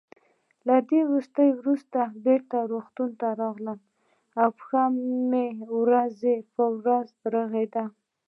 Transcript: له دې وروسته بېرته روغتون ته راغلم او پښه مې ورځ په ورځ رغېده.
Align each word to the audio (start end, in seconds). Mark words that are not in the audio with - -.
له 0.67 0.75
دې 0.89 1.01
وروسته 1.59 1.99
بېرته 2.25 2.57
روغتون 2.71 3.09
ته 3.19 3.27
راغلم 3.41 3.79
او 4.41 4.47
پښه 4.57 4.83
مې 5.29 5.47
ورځ 5.81 6.17
په 6.55 6.63
ورځ 6.77 7.07
رغېده. 7.35 7.85